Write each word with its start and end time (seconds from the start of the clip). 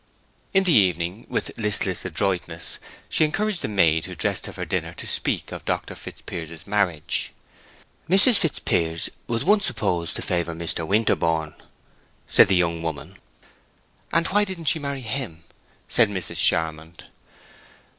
In 0.51 0.63
the 0.63 0.73
evening, 0.73 1.27
with 1.29 1.51
listless 1.57 2.03
adroitness, 2.05 2.79
she 3.07 3.23
encouraged 3.23 3.61
the 3.61 3.67
maid 3.67 4.05
who 4.05 4.15
dressed 4.15 4.47
her 4.47 4.51
for 4.51 4.65
dinner 4.65 4.95
to 4.95 5.05
speak 5.05 5.51
of 5.51 5.63
Dr. 5.63 5.93
Fitzpiers's 5.93 6.65
marriage. 6.65 7.31
"Mrs. 8.09 8.39
Fitzpiers 8.39 9.11
was 9.27 9.45
once 9.45 9.67
supposed 9.67 10.15
to 10.15 10.23
favor 10.23 10.55
Mr. 10.55 10.87
Winterborne," 10.87 11.53
said 12.25 12.47
the 12.47 12.55
young 12.55 12.81
woman. 12.81 13.17
"And 14.11 14.25
why 14.29 14.43
didn't 14.43 14.65
she 14.65 14.79
marry 14.79 15.01
him?" 15.01 15.43
said 15.87 16.09
Mrs. 16.09 16.37
Charmond. 16.37 17.05